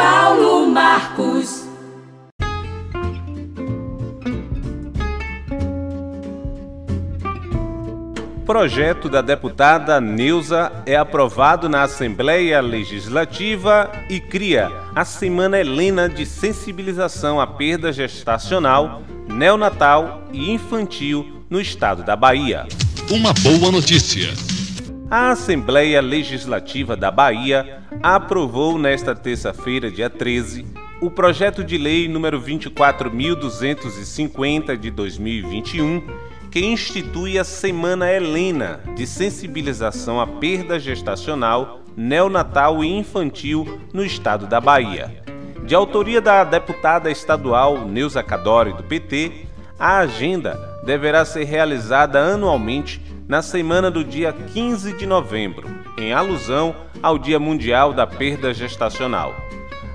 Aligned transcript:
Paulo 0.00 0.66
Marcos. 0.66 1.68
projeto 8.46 9.10
da 9.10 9.20
deputada 9.20 10.00
Neuza 10.00 10.72
é 10.86 10.96
aprovado 10.96 11.68
na 11.68 11.82
Assembleia 11.82 12.62
Legislativa 12.62 13.92
e 14.08 14.18
cria 14.18 14.72
a 14.96 15.04
Semana 15.04 15.60
Helena 15.60 16.08
de 16.08 16.24
Sensibilização 16.24 17.38
à 17.38 17.46
Perda 17.46 17.92
Gestacional, 17.92 19.02
Neonatal 19.28 20.24
e 20.32 20.50
Infantil 20.50 21.44
no 21.50 21.60
estado 21.60 22.02
da 22.02 22.16
Bahia. 22.16 22.66
Uma 23.10 23.34
boa 23.34 23.70
notícia. 23.70 24.30
A 25.10 25.30
Assembleia 25.30 26.00
Legislativa 26.00 26.96
da 26.96 27.10
Bahia 27.10 27.80
aprovou 28.02 28.78
nesta 28.78 29.14
terça-feira, 29.14 29.90
dia 29.90 30.08
13, 30.08 30.64
o 31.02 31.10
projeto 31.10 31.62
de 31.62 31.76
lei 31.76 32.08
número 32.08 32.40
24.250 32.40 34.74
de 34.76 34.90
2021 34.90 36.30
que 36.50 36.60
institui 36.60 37.38
a 37.38 37.44
Semana 37.44 38.10
Helena 38.10 38.80
de 38.96 39.06
sensibilização 39.06 40.20
à 40.20 40.26
perda 40.26 40.80
gestacional, 40.80 41.80
neonatal 41.96 42.82
e 42.82 42.88
infantil 42.88 43.80
no 43.92 44.04
estado 44.04 44.46
da 44.46 44.60
Bahia. 44.60 45.22
De 45.64 45.74
autoria 45.74 46.20
da 46.20 46.42
deputada 46.42 47.10
estadual 47.10 47.86
Neuza 47.86 48.22
Cadore, 48.22 48.72
do 48.72 48.82
PT, 48.82 49.46
a 49.78 49.98
agenda 49.98 50.58
deverá 50.84 51.24
ser 51.24 51.44
realizada 51.44 52.18
anualmente 52.18 53.00
na 53.30 53.40
semana 53.40 53.90
do 53.90 54.04
dia 54.04 54.30
15 54.32 54.98
de 54.98 55.06
novembro, 55.06 55.66
em 55.96 56.12
alusão 56.12 56.74
ao 57.02 57.16
Dia 57.16 57.38
Mundial 57.38 57.94
da 57.94 58.06
Perda 58.06 58.52
Gestacional. 58.52 59.34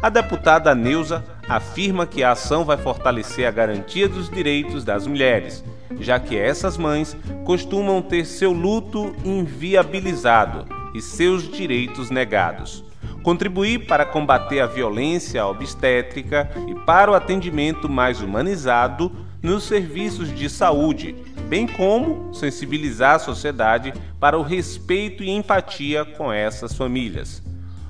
A 0.02 0.09
deputada 0.09 0.73
Neuza 0.73 1.23
afirma 1.48 2.08
que 2.08 2.23
a 2.23 2.31
ação 2.31 2.66
vai 2.66 2.77
fortalecer 2.77 3.45
a 3.45 3.52
garantia 3.52 4.09
dos 4.09 4.30
direitos 4.30 4.83
das 4.83 5.05
mulheres 5.05 5.64
já 6.00 6.19
que 6.19 6.38
essas 6.38 6.77
mães 6.77 7.16
costumam 7.44 8.02
ter 8.02 8.25
seu 8.25 8.52
luto 8.52 9.16
inviabilizado 9.23 10.66
e 10.94 11.02
seus 11.02 11.49
direitos 11.49 12.09
negados. 12.09 12.83
Contribuir 13.23 13.88
para 13.88 14.05
combater 14.05 14.59
a 14.59 14.67
violência 14.67 15.45
obstétrica 15.45 16.49
e 16.67 16.75
para 16.86 17.11
o 17.11 17.16
atendimento 17.16 17.89
mais 17.89 18.22
humanizado 18.22 19.11
nos 19.42 19.64
serviços 19.64 20.33
de 20.33 20.49
saúde, 20.49 21.16
bem 21.48 21.68
como 21.68 22.34
sensibilizar 22.34 23.16
a 23.16 23.20
sociedade 23.20 23.94
para 24.20 24.38
o 24.38 24.42
respeito 24.42 25.24
e 25.24 25.30
empatia 25.30 26.06
com 26.06 26.32
essas 26.32 26.74
famílias. 26.74 27.42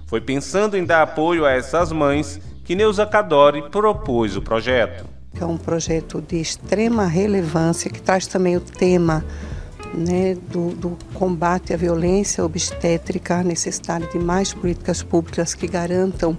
Foi 0.07 0.21
pensando 0.21 0.77
em 0.77 0.85
dar 0.85 1.01
apoio 1.01 1.45
a 1.45 1.51
essas 1.51 1.91
mães 1.91 2.39
que 2.63 2.75
Neuza 2.75 3.05
Cadore 3.05 3.69
propôs 3.69 4.35
o 4.35 4.41
projeto 4.41 5.15
é 5.41 5.45
um 5.45 5.57
projeto 5.57 6.21
de 6.21 6.37
extrema 6.37 7.05
relevância, 7.05 7.89
que 7.89 8.01
traz 8.01 8.27
também 8.27 8.55
o 8.55 8.61
tema 8.61 9.25
né, 9.93 10.35
do, 10.49 10.69
do, 10.75 10.97
combate 11.13 11.73
à 11.73 11.77
violência 11.77 12.43
obstétrica, 12.43 13.39
a 13.39 13.43
necessidade 13.43 14.11
de 14.11 14.19
mais 14.19 14.53
políticas 14.53 15.03
públicas 15.03 15.53
que 15.53 15.67
garantam 15.67 16.37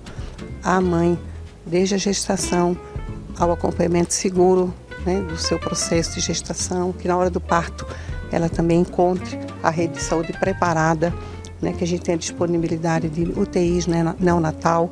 à 0.62 0.80
mãe, 0.80 1.18
desde 1.64 1.94
a 1.94 1.98
gestação 1.98 2.76
ao 3.38 3.52
acompanhamento 3.52 4.14
seguro 4.14 4.72
né, 5.06 5.20
do 5.20 5.36
seu 5.36 5.58
processo 5.58 6.14
de 6.14 6.20
gestação, 6.20 6.92
que 6.92 7.06
na 7.06 7.16
hora 7.16 7.30
do 7.30 7.40
parto 7.40 7.86
ela 8.30 8.48
também 8.48 8.80
encontre 8.80 9.38
a 9.62 9.70
rede 9.70 9.94
de 9.94 10.02
saúde 10.02 10.32
preparada, 10.32 11.14
né, 11.62 11.72
que 11.72 11.84
a 11.84 11.86
gente 11.86 12.02
tenha 12.02 12.18
disponibilidade 12.18 13.08
de 13.08 13.22
UTIs 13.22 13.86
né, 13.86 14.14
neonatal. 14.18 14.90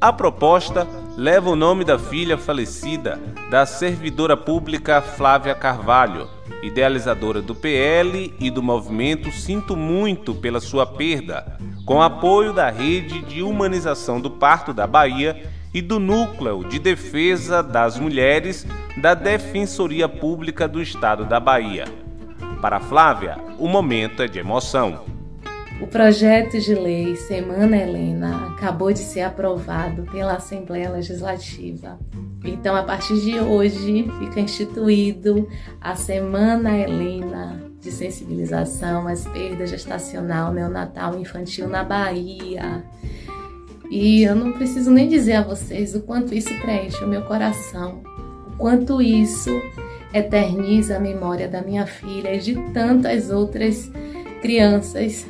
A 0.00 0.12
proposta 0.12 0.88
leva 1.16 1.50
o 1.50 1.54
nome 1.54 1.84
da 1.84 1.98
filha 1.98 2.36
falecida 2.36 3.20
da 3.50 3.64
servidora 3.64 4.36
pública 4.36 5.00
Flávia 5.00 5.54
Carvalho, 5.54 6.26
idealizadora 6.62 7.40
do 7.40 7.54
PL 7.54 8.34
e 8.40 8.50
do 8.50 8.62
movimento 8.62 9.30
Sinto 9.30 9.76
Muito 9.76 10.34
pela 10.34 10.60
sua 10.60 10.86
perda, 10.86 11.56
com 11.84 12.02
apoio 12.02 12.52
da 12.52 12.70
Rede 12.70 13.20
de 13.22 13.42
Humanização 13.42 14.20
do 14.20 14.30
Parto 14.30 14.72
da 14.72 14.86
Bahia 14.86 15.48
e 15.72 15.80
do 15.80 15.98
Núcleo 15.98 16.64
de 16.64 16.78
Defesa 16.78 17.62
das 17.62 17.98
Mulheres 17.98 18.66
da 19.00 19.14
Defensoria 19.14 20.08
Pública 20.08 20.68
do 20.68 20.82
Estado 20.82 21.24
da 21.24 21.40
Bahia. 21.40 21.84
Para 22.60 22.78
Flávia, 22.78 23.38
o 23.58 23.66
momento 23.66 24.22
é 24.22 24.28
de 24.28 24.38
emoção. 24.38 25.04
O 25.80 25.86
projeto 25.88 26.60
de 26.60 26.74
lei 26.74 27.16
Semana 27.16 27.76
Helena 27.76 28.52
acabou 28.52 28.92
de 28.92 29.00
ser 29.00 29.22
aprovado 29.22 30.04
pela 30.12 30.34
Assembleia 30.34 30.90
Legislativa. 30.90 31.98
Então, 32.44 32.76
a 32.76 32.84
partir 32.84 33.20
de 33.20 33.40
hoje, 33.40 34.08
fica 34.18 34.40
instituído 34.40 35.48
a 35.80 35.96
Semana 35.96 36.78
Helena 36.78 37.60
de 37.80 37.90
sensibilização 37.90 39.08
às 39.08 39.26
perdas 39.26 39.70
gestacional, 39.70 40.52
neonatal 40.52 41.18
infantil 41.18 41.66
na 41.66 41.82
Bahia. 41.82 42.84
E 43.94 44.22
eu 44.22 44.34
não 44.34 44.52
preciso 44.52 44.90
nem 44.90 45.06
dizer 45.06 45.34
a 45.34 45.42
vocês 45.42 45.94
o 45.94 46.00
quanto 46.00 46.34
isso 46.34 46.48
preenche 46.62 47.04
o 47.04 47.06
meu 47.06 47.20
coração, 47.24 48.02
o 48.46 48.56
quanto 48.56 49.02
isso 49.02 49.50
eterniza 50.14 50.96
a 50.96 50.98
memória 50.98 51.46
da 51.46 51.60
minha 51.60 51.84
filha 51.84 52.34
e 52.34 52.38
de 52.38 52.54
tantas 52.72 53.28
outras 53.28 53.92
crianças 54.40 55.26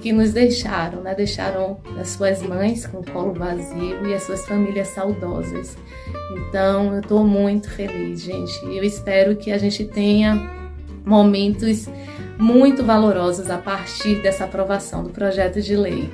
que 0.00 0.12
nos 0.12 0.32
deixaram, 0.32 1.00
né? 1.00 1.14
Deixaram 1.14 1.78
as 1.96 2.08
suas 2.08 2.42
mães 2.42 2.84
com 2.88 2.98
o 2.98 3.08
colo 3.08 3.34
vazio 3.34 4.04
e 4.04 4.12
as 4.12 4.24
suas 4.24 4.44
famílias 4.46 4.88
saudosas. 4.88 5.76
Então, 6.36 6.94
eu 6.94 7.00
estou 7.02 7.24
muito 7.24 7.70
feliz, 7.70 8.20
gente. 8.20 8.64
Eu 8.64 8.82
espero 8.82 9.36
que 9.36 9.52
a 9.52 9.58
gente 9.58 9.84
tenha 9.84 10.50
momentos 11.06 11.88
muito 12.36 12.82
valorosos 12.82 13.48
a 13.48 13.58
partir 13.58 14.20
dessa 14.22 14.42
aprovação 14.42 15.04
do 15.04 15.10
projeto 15.10 15.60
de 15.60 15.76
lei. 15.76 16.10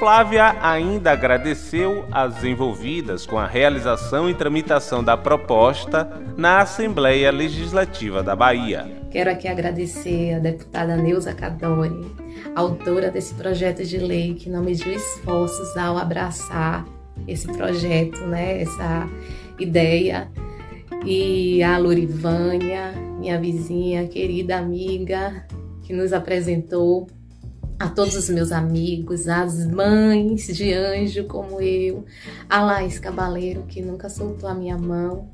Flávia 0.00 0.56
ainda 0.62 1.12
agradeceu 1.12 2.06
às 2.10 2.42
envolvidas 2.42 3.26
com 3.26 3.36
a 3.36 3.46
realização 3.46 4.30
e 4.30 4.34
tramitação 4.34 5.04
da 5.04 5.14
proposta 5.14 6.10
na 6.38 6.62
Assembleia 6.62 7.30
Legislativa 7.30 8.22
da 8.22 8.34
Bahia. 8.34 8.90
Quero 9.10 9.30
aqui 9.30 9.46
agradecer 9.46 10.36
a 10.36 10.38
deputada 10.38 10.96
Neuza 10.96 11.34
Cadori, 11.34 12.10
autora 12.56 13.10
desse 13.10 13.34
projeto 13.34 13.84
de 13.84 13.98
lei, 13.98 14.32
que 14.32 14.48
não 14.48 14.64
mediu 14.64 14.90
esforços 14.90 15.76
ao 15.76 15.98
abraçar 15.98 16.86
esse 17.28 17.46
projeto, 17.52 18.20
né, 18.20 18.62
essa 18.62 19.06
ideia. 19.58 20.30
E 21.04 21.62
a 21.62 21.76
Lurivânia, 21.76 22.94
minha 23.18 23.38
vizinha, 23.38 24.08
querida 24.08 24.56
amiga, 24.56 25.44
que 25.82 25.92
nos 25.92 26.14
apresentou 26.14 27.06
a 27.80 27.88
todos 27.88 28.14
os 28.14 28.28
meus 28.28 28.52
amigos, 28.52 29.26
as 29.26 29.66
mães 29.66 30.46
de 30.48 30.70
anjo 30.70 31.24
como 31.24 31.62
eu, 31.62 32.04
a 32.46 32.60
Laís 32.62 32.98
Cabaleiro, 32.98 33.62
que 33.66 33.80
nunca 33.80 34.10
soltou 34.10 34.50
a 34.50 34.54
minha 34.54 34.76
mão, 34.76 35.30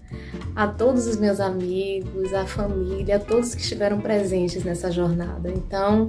a 0.55 0.69
todos 0.69 1.09
os 1.09 1.17
meus 1.17 1.41
amigos, 1.41 2.33
a 2.33 2.47
família, 2.47 3.17
a 3.17 3.19
todos 3.19 3.53
que 3.53 3.63
estiveram 3.63 4.01
presentes 4.01 4.63
nessa 4.63 4.93
jornada. 4.93 5.51
Então, 5.51 6.07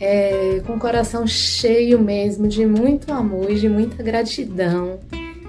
é, 0.00 0.62
com 0.66 0.76
o 0.76 0.78
coração 0.78 1.26
cheio 1.26 2.00
mesmo 2.00 2.48
de 2.48 2.64
muito 2.64 3.12
amor 3.12 3.50
e 3.50 3.60
de 3.60 3.68
muita 3.68 4.02
gratidão 4.02 4.98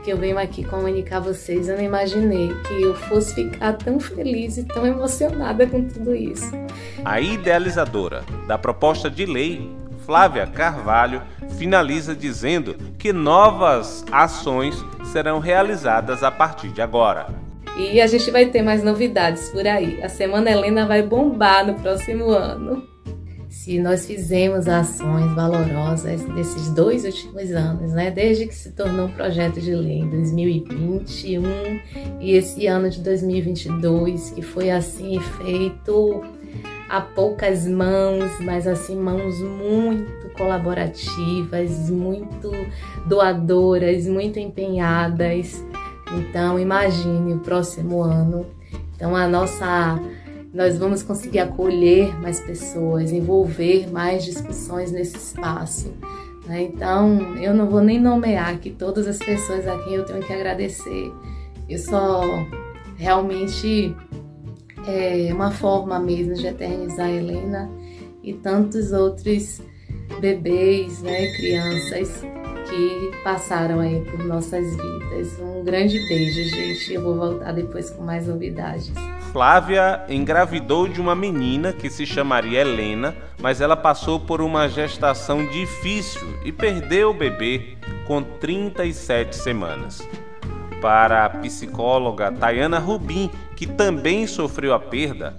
que 0.09 0.13
eu 0.13 0.17
venho 0.17 0.39
aqui 0.39 0.63
comunicar 0.63 1.17
a 1.17 1.19
vocês. 1.19 1.69
Eu 1.69 1.77
não 1.77 1.83
imaginei 1.83 2.49
que 2.67 2.81
eu 2.81 2.95
fosse 2.95 3.35
ficar 3.35 3.73
tão 3.73 3.99
feliz 3.99 4.57
e 4.57 4.63
tão 4.63 4.87
emocionada 4.87 5.67
com 5.67 5.83
tudo 5.87 6.15
isso. 6.15 6.51
A 7.05 7.21
idealizadora 7.21 8.23
da 8.47 8.57
proposta 8.57 9.07
de 9.07 9.27
lei, 9.27 9.69
Flávia 10.07 10.47
Carvalho, 10.47 11.21
finaliza 11.59 12.15
dizendo 12.15 12.73
que 12.97 13.13
novas 13.13 14.03
ações 14.11 14.83
serão 15.11 15.37
realizadas 15.37 16.23
a 16.23 16.31
partir 16.31 16.69
de 16.69 16.81
agora. 16.81 17.27
E 17.77 18.01
a 18.01 18.07
gente 18.07 18.31
vai 18.31 18.47
ter 18.47 18.63
mais 18.63 18.83
novidades 18.83 19.49
por 19.49 19.67
aí. 19.67 20.03
A 20.03 20.09
Semana 20.09 20.49
Helena 20.49 20.87
vai 20.87 21.03
bombar 21.03 21.67
no 21.67 21.75
próximo 21.75 22.31
ano. 22.31 22.83
Se 23.49 23.79
nós 23.79 24.05
fizemos 24.05 24.67
ações 24.67 25.33
valorosas 25.33 26.23
desses 26.35 26.69
dois 26.69 27.03
últimos 27.03 27.51
anos, 27.51 27.91
né? 27.93 28.11
Desde 28.11 28.45
que 28.45 28.53
se 28.53 28.71
tornou 28.71 29.07
um 29.07 29.11
projeto 29.11 29.59
de 29.59 29.73
lei 29.73 29.99
em 29.99 30.09
2021 30.09 31.41
e 32.21 32.33
esse 32.33 32.67
ano 32.67 32.91
de 32.91 32.99
2022, 33.01 34.29
que 34.29 34.43
foi 34.43 34.69
assim 34.69 35.19
feito 35.19 36.23
a 36.87 37.01
poucas 37.01 37.67
mãos, 37.67 38.31
mas 38.39 38.67
assim 38.67 38.95
mãos 38.95 39.39
muito 39.41 40.29
colaborativas, 40.37 41.89
muito 41.89 42.51
doadoras, 43.07 44.07
muito 44.07 44.37
empenhadas. 44.37 45.65
Então 46.13 46.59
imagine 46.59 47.33
o 47.33 47.39
próximo 47.39 48.03
ano. 48.03 48.45
Então 48.95 49.15
a 49.15 49.27
nossa 49.27 49.99
nós 50.53 50.77
vamos 50.77 51.03
conseguir 51.03 51.39
acolher 51.39 52.19
mais 52.19 52.39
pessoas, 52.39 53.11
envolver 53.11 53.91
mais 53.91 54.25
discussões 54.25 54.91
nesse 54.91 55.17
espaço. 55.17 55.93
Né? 56.45 56.63
Então, 56.63 57.37
eu 57.37 57.53
não 57.53 57.69
vou 57.69 57.81
nem 57.81 57.99
nomear 57.99 58.49
aqui 58.49 58.71
todas 58.71 59.07
as 59.07 59.19
pessoas 59.19 59.67
a 59.67 59.77
quem 59.83 59.93
eu 59.93 60.05
tenho 60.05 60.21
que 60.21 60.33
agradecer. 60.33 61.11
Eu 61.67 61.77
só 61.77 62.21
realmente 62.97 63.95
é 64.87 65.31
uma 65.33 65.51
forma 65.51 65.99
mesmo 65.99 66.33
de 66.33 66.47
eternizar 66.47 67.05
a 67.05 67.11
Helena 67.11 67.69
e 68.23 68.33
tantos 68.33 68.91
outros 68.91 69.61
bebês, 70.19 71.01
né, 71.01 71.31
crianças 71.33 72.21
que 72.69 73.23
passaram 73.23 73.79
aí 73.79 74.01
por 74.01 74.25
nossas 74.25 74.75
vidas. 74.75 75.39
Um 75.39 75.63
grande 75.63 75.99
beijo, 76.07 76.43
gente. 76.43 76.93
Eu 76.93 77.03
vou 77.03 77.15
voltar 77.15 77.51
depois 77.51 77.89
com 77.89 78.03
mais 78.03 78.27
novidades. 78.27 78.91
Flávia 79.31 80.03
engravidou 80.09 80.87
de 80.87 80.99
uma 80.99 81.13
menina 81.15 81.71
que 81.71 81.89
se 81.89 82.03
chamaria 82.03 82.61
Helena, 82.61 83.15
mas 83.39 83.61
ela 83.61 83.77
passou 83.77 84.19
por 84.19 84.41
uma 84.41 84.67
gestação 84.67 85.45
difícil 85.45 86.39
e 86.43 86.51
perdeu 86.51 87.11
o 87.11 87.13
bebê 87.13 87.77
com 88.07 88.23
37 88.23 89.35
semanas. 89.35 90.07
Para 90.81 91.25
a 91.25 91.29
psicóloga 91.29 92.31
Tayana 92.31 92.79
Rubim, 92.79 93.29
que 93.55 93.67
também 93.67 94.25
sofreu 94.25 94.73
a 94.73 94.79
perda, 94.79 95.37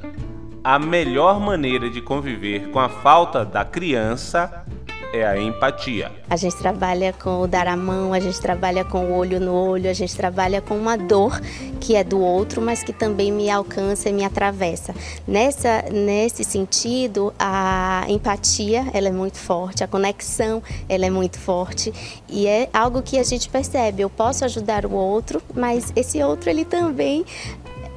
a 0.63 0.79
melhor 0.79 1.41
maneira 1.41 1.91
de 1.91 2.01
conviver 2.01 2.71
com 2.71 2.79
a 2.79 2.89
falta 2.89 3.45
da 3.45 3.65
criança 3.65 4.65
é 5.12 5.27
a 5.27 5.41
empatia. 5.41 6.11
A 6.29 6.37
gente 6.37 6.57
trabalha 6.57 7.12
com 7.12 7.41
o 7.41 7.47
dar 7.47 7.67
a 7.67 7.77
mão, 7.77 8.12
a 8.12 8.21
gente 8.21 8.41
trabalha 8.41 8.85
com 8.85 9.07
o 9.07 9.17
olho 9.17 9.41
no 9.41 9.53
olho, 9.53 9.91
a 9.91 9.93
gente 9.93 10.15
trabalha 10.17 10.61
com 10.61 10.77
uma 10.77 10.97
dor 10.97 11.41
que 11.81 11.97
é 11.97 12.05
do 12.05 12.21
outro, 12.21 12.62
mas 12.62 12.83
que 12.83 12.93
também 12.93 13.33
me 13.33 13.51
alcança 13.51 14.09
e 14.09 14.12
me 14.12 14.25
atravessa. 14.25 14.95
Nessa, 15.27 15.85
nesse 15.91 16.45
sentido, 16.45 17.33
a 17.39 18.05
empatia 18.09 18.87
ela 18.93 19.09
é 19.09 19.12
muito 19.12 19.39
forte, 19.39 19.83
a 19.83 19.89
conexão 19.89 20.62
ela 20.89 21.07
é 21.07 21.11
muito 21.11 21.39
forte 21.39 21.93
e 22.29 22.47
é 22.47 22.69
algo 22.73 23.03
que 23.03 23.19
a 23.19 23.25
gente 23.25 23.49
percebe. 23.49 24.03
Eu 24.03 24.11
posso 24.11 24.45
ajudar 24.45 24.87
o 24.87 24.93
outro, 24.93 25.43
mas 25.55 25.93
esse 25.97 26.23
outro 26.23 26.51
ele 26.51 26.65
também 26.65 27.25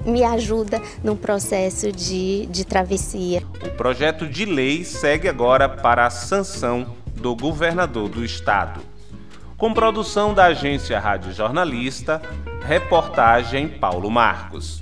me 0.05 0.23
ajuda 0.23 0.81
no 1.03 1.15
processo 1.15 1.91
de, 1.91 2.45
de 2.47 2.65
travessia. 2.65 3.41
O 3.65 3.69
projeto 3.69 4.27
de 4.27 4.43
lei 4.45 4.83
segue 4.83 5.29
agora 5.29 5.69
para 5.69 6.05
a 6.05 6.09
sanção 6.09 7.02
do 7.23 7.33
governador 7.37 8.09
do 8.09 8.25
estado. 8.25 8.81
Com 9.57 9.73
produção 9.73 10.33
da 10.33 10.47
agência 10.47 10.99
Rádio 10.99 11.31
Jornalista, 11.31 12.21
reportagem 12.67 13.69
Paulo 13.69 14.11
Marcos. 14.11 14.77